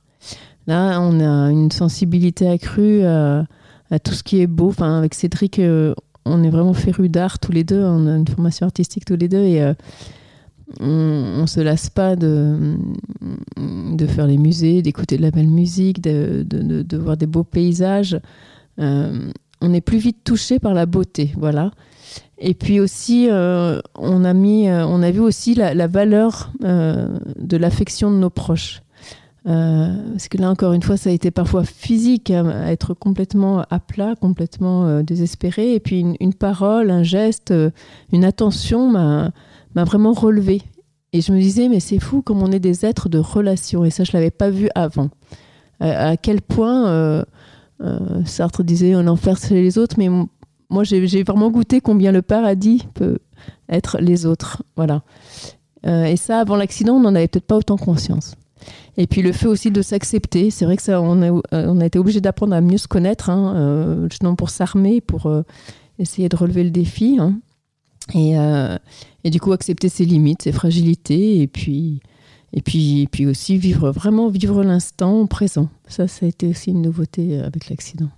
[0.66, 3.44] Là, on a une sensibilité accrue à,
[3.90, 4.68] à tout ce qui est beau.
[4.68, 5.60] Enfin, avec Cédric,
[6.24, 7.82] on est vraiment férus d'art tous les deux.
[7.82, 9.72] On a une formation artistique tous les deux et
[10.78, 12.76] on, ne se lasse pas de,
[13.56, 18.20] de faire les musées, d'écouter de la belle musique, de, de, voir des beaux paysages.
[18.78, 19.30] Euh,
[19.60, 21.72] on est plus vite touché par la beauté, voilà.
[22.38, 27.56] Et puis aussi, euh, on a mis, euh, on a vu aussi la, valeur de
[27.56, 28.82] l'affection de nos proches.
[29.44, 33.80] parce que là, encore une fois, ça a été parfois physique, hein, être complètement à
[33.80, 35.74] plat, complètement désespéré.
[35.74, 37.52] Et puis une, parole, un geste,
[38.12, 39.32] une attention m'a
[39.74, 40.62] m'a vraiment relevé.
[41.12, 43.84] Et je me disais, mais c'est fou comme on est des êtres de relation.
[43.84, 45.10] Et ça, je ne l'avais pas vu avant.
[45.80, 47.24] à quel point euh,
[47.82, 50.08] euh, Sartre disait, on enfer c'est les autres, mais
[50.68, 53.18] moi, j'ai vraiment goûté combien le paradis peut
[53.68, 54.62] être les autres.
[54.76, 55.02] Voilà.
[55.86, 58.36] Euh, et ça, avant l'accident, on n'en avait peut-être pas autant conscience.
[58.96, 61.86] Et puis le fait aussi de s'accepter, c'est vrai que ça, on a, on a
[61.86, 65.32] été obligé d'apprendre à mieux se connaître, hein, justement pour s'armer, pour
[65.98, 67.16] essayer de relever le défi.
[67.18, 67.40] Hein.
[68.14, 68.76] Et, euh,
[69.24, 72.00] et, du coup, accepter ses limites, ses fragilités, et puis,
[72.52, 75.68] et puis, et puis aussi vivre vraiment vivre l'instant présent.
[75.88, 78.08] Ça, ça a été aussi une nouveauté euh, avec l'accident.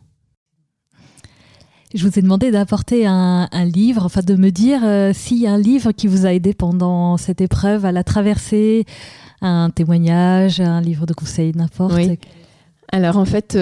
[1.95, 5.47] Je vous ai demandé d'apporter un, un, livre, enfin de me dire euh, s'il y
[5.47, 8.87] a un livre qui vous a aidé pendant cette épreuve à la traverser,
[9.43, 11.93] un témoignage, un livre de conseil, n'importe.
[11.95, 12.19] Oui.
[12.91, 13.57] Alors en fait,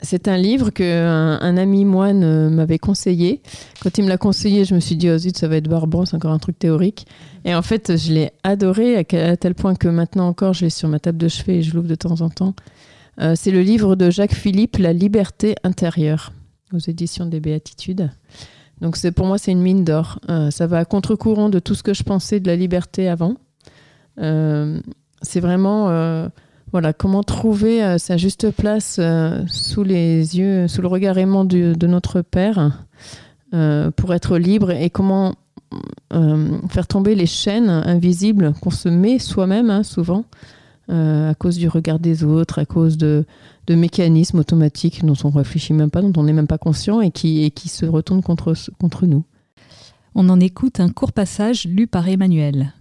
[0.00, 3.42] c'est un livre que un, ami moine euh, m'avait conseillé.
[3.82, 6.06] Quand il me l'a conseillé, je me suis dit, oh zut, ça va être barbant,
[6.06, 7.06] c'est encore un truc théorique.
[7.44, 10.88] Et en fait, je l'ai adoré à, tel point que maintenant encore, je l'ai sur
[10.88, 12.54] ma table de chevet et je l'ouvre de temps en temps.
[13.20, 16.32] Euh, c'est le livre de Jacques Philippe, La liberté intérieure,
[16.72, 18.10] aux éditions des Béatitudes.
[18.80, 20.20] Donc pour moi, c'est une mine d'or.
[20.28, 23.34] Euh, ça va à contre-courant de tout ce que je pensais de la liberté avant.
[25.22, 25.88] c'est vraiment
[26.72, 31.44] voilà, comment trouver euh, sa juste place euh, sous les yeux, sous le regard aimant
[31.44, 32.84] de notre Père
[33.54, 35.34] euh, pour être libre et comment
[36.70, 40.24] faire tomber les chaînes invisibles qu'on se met soi-même hein, souvent
[40.88, 43.26] à cause du regard des autres, à cause de,
[43.68, 47.10] mécanismes automatiques dont on ne réfléchit même pas, dont on n'est même pas conscient et
[47.10, 49.24] qui, et qui se retournent contre, contre nous.
[50.14, 52.72] On en écoute un court passage lu par Emmanuel.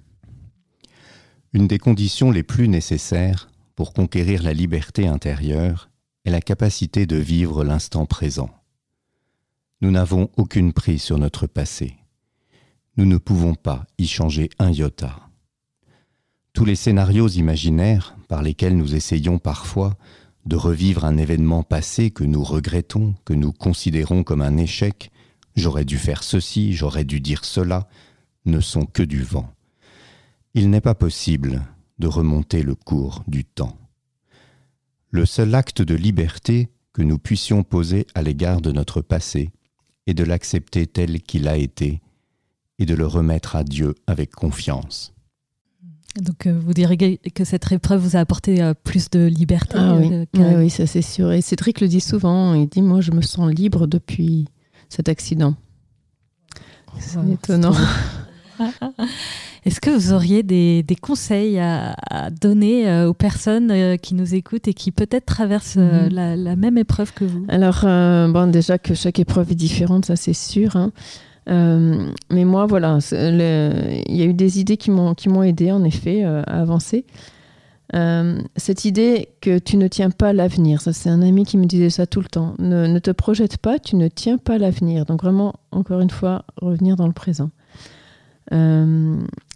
[1.52, 5.92] Une des conditions les plus nécessaires pour conquérir la liberté intérieure
[6.26, 8.50] est la capacité de vivre l'instant présent.
[9.82, 11.96] Nous n'avons aucune prise sur notre passé.
[12.98, 15.30] Nous ne pouvons pas y changer un iota.
[16.54, 19.96] Tous les scénarios imaginaires par lesquels nous essayons parfois
[20.48, 25.12] de revivre un événement passé que nous regrettons, que nous considérons comme un échec,
[25.56, 27.88] j'aurais dû faire ceci, j'aurais dû dire cela,
[28.46, 29.54] ne sont que du vent.
[30.56, 31.62] Il n'est pas possible
[32.00, 33.78] de remonter le cours du temps.
[35.12, 39.52] Le seul acte de liberté que nous puissions poser à l'égard de notre passé
[40.06, 42.02] est de l'accepter tel qu'il a été
[42.80, 45.14] et de le remettre à Dieu avec confiance.
[46.22, 49.96] Donc euh, vous direz que cette épreuve vous a apporté euh, plus de liberté ah
[49.96, 50.26] oui.
[50.38, 51.32] Euh, oui, ça c'est sûr.
[51.32, 54.46] Et Cédric le dit souvent, il dit moi je me sens libre depuis
[54.90, 55.56] cet accident.
[57.00, 57.76] C'est étonnant.
[59.68, 61.94] Est-ce que vous auriez des, conseils à,
[62.30, 66.38] donner euh, aux personnes euh, qui nous écoutent et qui peut-être traversent euh, mhm.
[66.42, 67.46] la, même épreuve que vous?
[67.50, 70.78] Alors, bon, déjà que chaque épreuve est différente, ça c'est sûr.
[70.78, 70.94] Hein.
[71.48, 76.44] mais moi, voilà, il y a eu des idées qui m'ont aidé en effet à
[76.44, 77.04] avancer.
[78.56, 81.90] cette idée que tu ne tiens pas l'avenir, ça c'est un ami qui me disait
[81.90, 82.54] ça tout le temps.
[82.58, 85.04] Ne, ne te projette pas, tu ne tiens pas l'avenir.
[85.04, 87.50] Donc vraiment, encore une fois, revenir dans le présent.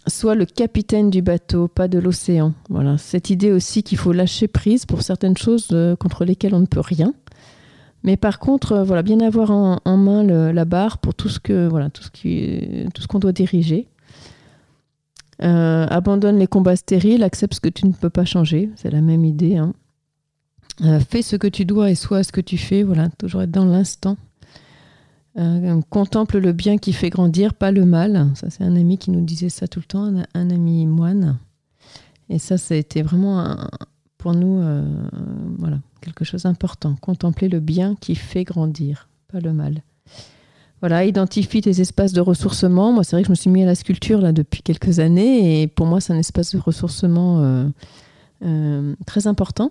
[0.06, 2.52] Euh, soit le capitaine du bateau, pas de l'océan.
[2.68, 6.60] Voilà, cette idée aussi qu'il faut lâcher prise pour certaines choses euh, contre lesquelles on
[6.60, 7.14] ne peut rien.
[8.02, 11.68] Mais par contre, euh, voilà, bien avoir en, main la barre pour tout ce que
[11.68, 13.86] voilà, tout ce qu'on doit diriger.
[15.38, 18.70] abandonne les combats stériles, accepte ce que tu ne peux pas changer.
[18.76, 19.56] C'est la même idée.
[19.56, 19.72] Hein.
[21.08, 22.82] fais ce que tu dois et sois ce que tu fais.
[22.82, 24.16] Voilà, toujours être dans l'instant.
[25.38, 28.28] Euh, contemple le bien qui fait grandir, pas le mal.
[28.34, 31.38] Ça, c'est un ami qui nous disait ça tout le temps, un, ami moine.
[32.28, 33.56] Et ça, ça a été vraiment
[34.18, 34.84] pour nous euh,
[35.58, 36.96] voilà, quelque chose d'important.
[37.00, 39.82] Contempler le bien qui fait grandir, pas le mal.
[40.80, 42.92] Voilà, identifie tes espaces de ressourcement.
[42.92, 45.62] Moi, c'est vrai que je me suis mis à la sculpture là depuis quelques années
[45.62, 47.70] et pour moi, c'est un espace de ressourcement
[48.44, 49.70] euh, très important.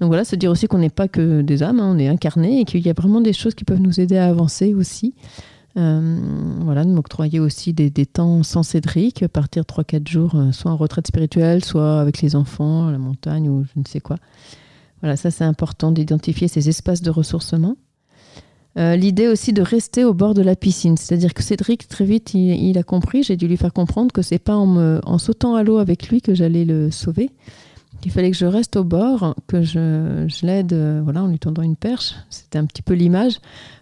[0.00, 2.60] Donc voilà, c'est dire aussi qu'on n'est pas que des âmes, hein, on est incarné
[2.60, 5.14] et qu'il y a vraiment des choses qui peuvent nous aider à avancer aussi.
[5.76, 6.18] Euh,
[6.62, 11.06] voilà, de m'octroyer aussi des, temps sans Cédric, partir 3-4 jours, euh, soit en retraite
[11.06, 14.16] spirituelle, soit avec les enfants, à la montagne ou je ne sais quoi.
[15.02, 17.76] Voilà, ça c'est important d'identifier ces espaces de ressourcement.
[18.76, 22.34] Euh, l'idée aussi de rester au bord de la piscine, c'est-à-dire que Cédric très vite
[22.34, 25.54] il, a compris, j'ai dû lui faire comprendre que c'est pas en, me, en sautant
[25.54, 27.30] à l'eau avec lui que j'allais le sauver,
[28.00, 31.62] qu'il fallait que je reste au bord, que je, l'aide euh, voilà, en lui tendant
[31.62, 32.14] une perche.
[32.30, 33.38] C'était un petit peu l'image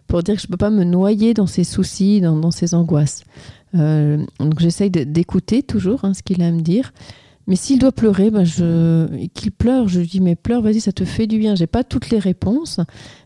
[0.07, 3.25] pour dire que je ne peux pas me noyer dans ses soucis, dans, ses angoisses.
[3.75, 6.93] Euh, donc j'essaye d'écouter toujours hein, ce qu'il a à me dire.
[7.49, 11.05] Mais s'il doit pleurer, ben je, qu'il pleure, je dis mais pleure, vas-y, ça te
[11.05, 11.55] fait du bien.
[11.55, 12.81] J'ai pas toutes les réponses,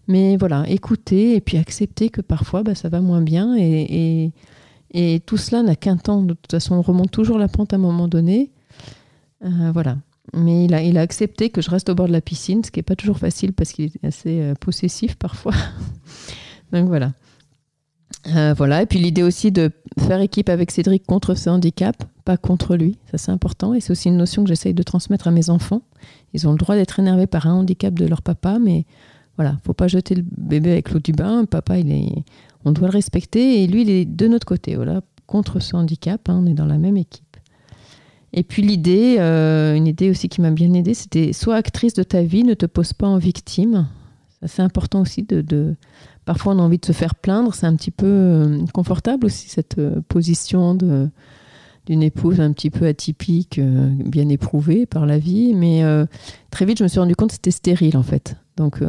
[0.09, 4.33] mais voilà, écouter et puis accepter que parfois ben, ça va moins bien et
[5.25, 6.23] tout cela n'a qu'un temps.
[6.23, 8.51] De toute façon, on remonte toujours la pente à un moment donné.
[9.45, 9.97] Euh, voilà.
[10.35, 12.85] Mais il a, accepté que je reste au bord de la piscine, ce qui n'est
[12.85, 15.55] pas toujours facile parce qu'il est assez euh, possessif parfois.
[16.73, 17.13] Donc voilà.
[18.29, 18.83] Euh, voilà.
[18.83, 22.99] Et puis l'idée aussi de faire équipe avec Cédric contre ce handicap, pas contre lui.
[23.11, 23.75] Ça, c'est important.
[23.75, 25.83] Et c'est aussi une notion que j'essaye de transmettre à mes enfants.
[26.33, 28.85] Ils ont le droit d'être énervés par un handicap de leur papa, mais
[29.37, 31.45] voilà, faut pas jeter le bébé avec l'eau du bain.
[31.45, 32.25] Papa, il est,
[32.65, 33.63] on doit le respecter.
[33.63, 34.77] Et lui, il est de notre côté.
[34.77, 37.30] Voilà, contre ce handicap, hein, on est dans la même équipe.
[38.33, 42.03] Et puis l'idée, euh, une idée aussi qui m'a bien aidée, c'était sois actrice de
[42.03, 43.89] ta vie, ne te pose pas en victime.
[44.47, 45.77] C'est important aussi de,
[46.25, 47.55] Parfois, on a envie de se faire plaindre.
[47.55, 52.87] C'est un petit peu euh, confortable aussi, cette euh, position d'une épouse un petit peu
[52.87, 55.55] atypique, bien éprouvée par la vie.
[55.55, 55.83] Mais
[56.51, 58.37] très vite, je me suis rendu compte que c'était stérile, en fait.
[58.57, 58.81] Donc,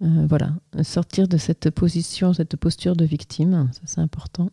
[0.00, 4.50] voilà, sortir de cette position, cette posture de victime, c'est important.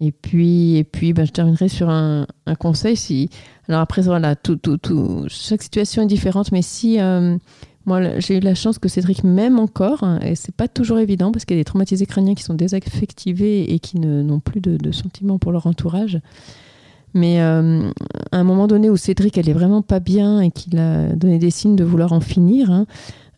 [0.00, 2.26] Et puis, et puis ben, je terminerai sur un,
[2.60, 3.28] conseil.
[3.68, 7.36] Alors après, voilà, tout, tout, tout, chaque situation est différente, mais si euh,
[7.84, 11.32] moi j'ai eu la chance que Cédric m'aime encore, hein, et c'est pas toujours évident
[11.32, 14.76] parce qu'il y a des traumatisés crâniens qui sont désaffectivés et qui n'ont plus de,
[14.76, 16.20] de, sentiments pour leur entourage.
[17.14, 17.90] Mais euh,
[18.30, 21.38] à un moment donné où Cédric elle est vraiment pas bien et qu'il a donné
[21.38, 22.86] des signes de vouloir en finir, hein,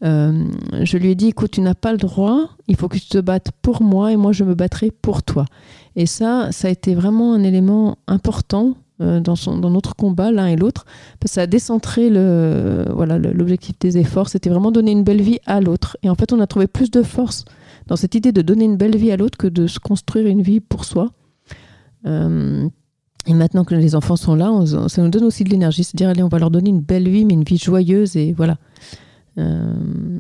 [0.03, 0.45] euh,
[0.83, 3.19] je lui ai dit, écoute, tu n'as pas le droit, il faut que tu te
[3.19, 5.45] battes pour moi et moi je me battrai pour toi.
[6.01, 9.35] Et ça, ça a été vraiment un élément important euh, dans,
[9.69, 10.87] notre combat, l'un et l'autre,
[11.19, 15.61] parce que ça a décentré l'objectif des efforts, c'était vraiment donner une belle vie à
[15.61, 15.99] l'autre.
[16.03, 17.45] Et en fait, on a trouvé plus de force
[17.87, 20.41] dans cette idée de donner une belle vie à l'autre que de se construire une
[20.41, 21.11] vie pour soi.
[22.07, 22.67] Euh,
[23.27, 24.51] et maintenant que les enfants sont là,
[24.89, 27.11] ça nous donne aussi de l'énergie, se dire allez, on va leur donner une belle
[27.11, 28.57] vie, mais une vie joyeuse et voilà.
[29.37, 30.19] Euh,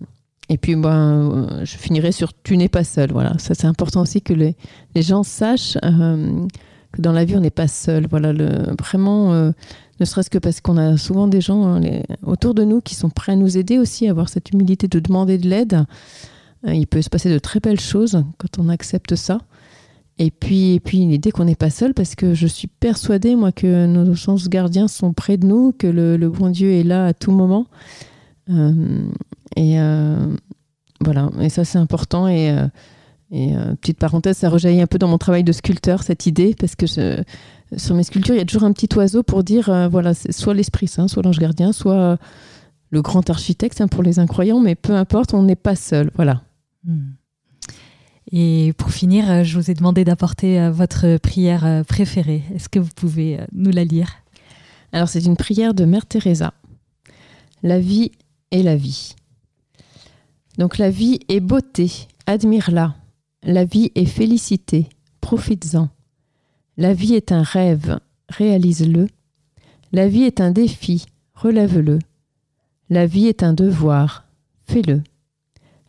[0.52, 3.12] et puis, ben, je finirai sur tu n'es pas seul.
[3.12, 4.56] Voilà, ça c'est important aussi que les,
[4.96, 6.44] gens sachent euh,
[6.90, 8.08] que dans la vie on n'est pas seul.
[8.10, 8.32] Voilà,
[8.76, 9.52] vraiment, euh,
[10.00, 11.80] ne serait-ce que parce qu'on a souvent des gens hein,
[12.26, 14.98] autour de nous qui sont prêts à nous aider aussi, à avoir cette humilité de
[14.98, 15.84] demander de l'aide.
[16.66, 19.38] il peut se passer de très belles choses quand on accepte ça.
[20.18, 23.52] Et puis, et puis l'idée qu'on n'est pas seul, parce que je suis persuadée, moi,
[23.52, 27.14] que nos sens gardiens sont près de nous, que le bon Dieu est là à
[27.14, 27.68] tout moment.
[28.50, 29.08] Euh,
[29.56, 30.34] et euh,
[31.00, 32.28] voilà, et ça c'est important.
[32.28, 32.66] Et, euh,
[33.30, 36.74] et petite parenthèse, ça rejaillit un peu dans mon travail de sculpteur, cette idée, parce
[36.74, 36.86] que
[37.76, 40.52] sur mes sculptures, il y a toujours un petit oiseau pour dire, voilà, c'est soit
[40.52, 42.18] l'Esprit Saint, soit l'ange gardien, soit
[42.90, 46.10] le grand architecte hein, pour les incroyants, mais peu importe, on n'est pas seul.
[46.16, 46.42] Voilà.
[46.82, 47.10] Hmm.
[48.32, 52.42] Et pour finir, je vous ai demandé d'apporter votre prière préférée.
[52.52, 54.10] Est-ce que vous pouvez nous la lire?
[54.92, 56.52] Alors, c'est une prière de Mère Teresa.
[57.62, 58.10] La vie
[58.50, 59.14] et la vie.
[60.58, 61.90] Donc la vie est beauté,
[62.26, 62.94] admire-la.
[63.42, 64.88] La vie est félicité,
[65.20, 65.88] profites-en.
[66.76, 69.06] La vie est un rêve, réalise-le.
[69.92, 71.98] La vie est un défi, relève-le.
[72.90, 74.24] La vie est un devoir,
[74.66, 75.02] fais-le.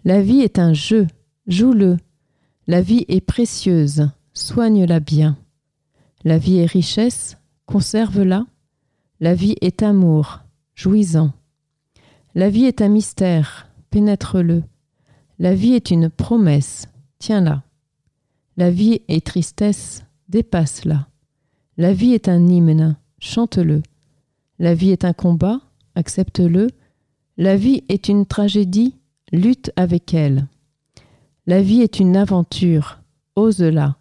[0.05, 1.07] La vie est un jeu,
[1.47, 1.97] joue-le.
[2.67, 5.37] La vie est précieuse, soigne-la bien.
[6.23, 8.45] La vie est richesse, conserve-la.
[9.19, 10.39] La vie est amour,
[10.75, 11.31] jouis-en.
[12.33, 14.63] La vie est un mystère, pénètre-le.
[15.37, 16.87] La vie est une promesse,
[17.19, 17.63] tiens-la.
[18.55, 21.07] La vie est tristesse, dépasse-la.
[21.75, 23.81] La vie est un hymne, chante-le.
[24.59, 25.59] La vie est un combat,
[25.95, 26.67] accepte-le.
[27.35, 28.95] La vie est une tragédie,
[29.33, 30.47] lutte avec elle.
[31.47, 33.01] La vie est une aventure,
[33.35, 33.97] ose-la.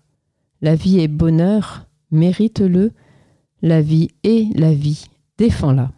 [0.62, 2.92] La vie est bonheur, mérite-le.
[3.62, 5.90] La vie est la vie, défends-la.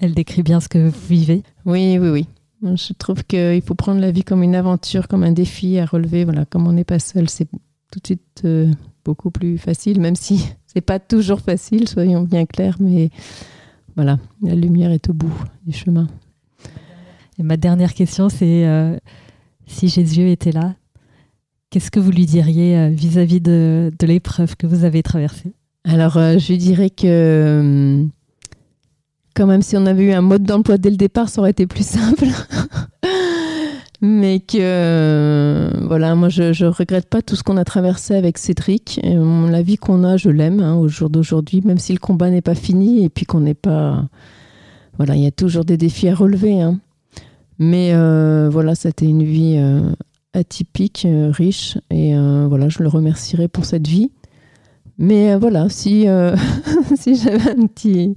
[0.00, 1.42] Elle décrit bien ce que vous vivez.
[1.66, 2.26] Oui, oui, oui.
[2.62, 6.24] Je trouve qu'il faut prendre la vie comme une aventure, comme un défi à relever.
[6.24, 7.46] Voilà, comme on n'est pas seul, c'est
[7.92, 8.72] tout de suite euh,
[9.04, 13.10] beaucoup plus facile, même si c'est pas toujours facile, soyons bien clairs, mais
[13.94, 15.34] voilà, la lumière est au bout
[15.66, 16.08] du chemin.
[17.38, 18.96] Et ma dernière question, c'est euh,
[19.66, 20.74] si Jésus était là,
[21.68, 25.52] qu'est-ce que vous lui diriez euh, vis-à-vis de, de l'épreuve que vous avez traversée?
[25.84, 28.06] Alors, je lui dirais que
[29.34, 31.66] quand même, si on avait eu un mode d'emploi dès le départ, ça aurait été
[31.66, 32.26] plus simple.
[34.02, 38.38] Mais que, euh, voilà, moi, je, ne regrette pas tout ce qu'on a traversé avec
[38.38, 38.98] Cédric.
[39.04, 42.40] la vie qu'on a, je l'aime hein, au jour d'aujourd'hui, même si le combat n'est
[42.40, 44.06] pas fini et puis qu'on n'est pas.
[44.96, 46.60] Voilà, il y a toujours des défis à relever.
[46.60, 46.80] Hein.
[47.58, 49.92] Mais euh, voilà, c'était une vie euh,
[50.32, 51.76] atypique, riche.
[51.90, 52.14] Et
[52.48, 54.10] voilà, je le remercierai pour cette vie.
[55.00, 56.06] Mais voilà, si,
[56.96, 58.14] si j'avais un petit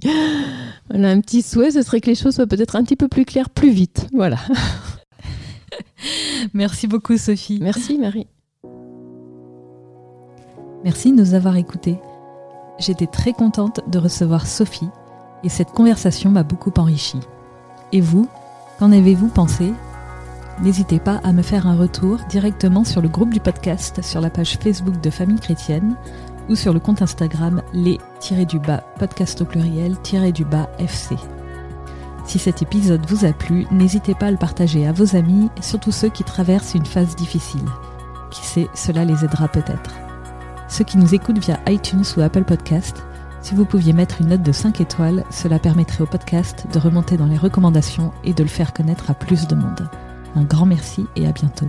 [0.90, 3.24] voilà, un petit souhait, ce serait que les choses soient peut-être un petit peu plus
[3.24, 4.06] claires plus vite.
[4.12, 4.36] Voilà.
[6.54, 7.58] Merci beaucoup, Sophie.
[7.60, 8.26] Merci, Marie.
[10.84, 11.98] Merci de nous avoir écoutés.
[12.78, 14.90] J'étais très contente de recevoir Sophie
[15.42, 17.20] et cette conversation m'a beaucoup enrichie.
[17.92, 18.28] Et vous,
[18.78, 19.72] qu'en avez-vous pensé?
[20.62, 24.30] N'hésitez pas à me faire un retour directement sur le groupe du podcast sur la
[24.30, 25.96] page Facebook de Famille Chrétienne
[26.48, 31.16] ou sur le compte Instagram les-du-bas podcast au pluriel-du-bas FC.
[32.26, 35.62] Si cet épisode vous a plu, n'hésitez pas à le partager à vos amis et
[35.62, 37.64] surtout ceux qui traversent une phase difficile.
[38.30, 39.94] Qui sait, cela les aidera peut-être.
[40.68, 43.04] Ceux qui nous écoutent via iTunes ou Apple Podcast,
[43.42, 47.18] si vous pouviez mettre une note de 5 étoiles, cela permettrait au podcast de remonter
[47.18, 49.88] dans les recommandations et de le faire connaître à plus de monde.
[50.34, 51.68] Un grand merci et à bientôt.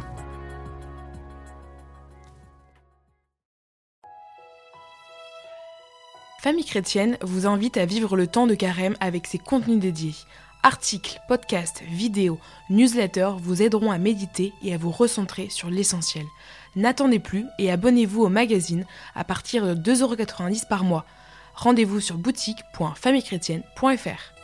[6.46, 10.14] Famille chrétienne vous invite à vivre le temps de carême avec ses contenus dédiés.
[10.62, 12.38] Articles, podcasts, vidéos,
[12.70, 16.28] newsletters vous aideront à méditer et à vous recentrer sur l'essentiel.
[16.76, 18.86] N'attendez plus et abonnez-vous au magazine
[19.16, 21.08] à partir de 2,90€ par mois.
[21.56, 24.35] Rendez-vous sur boutique.famillechrétienne.fr.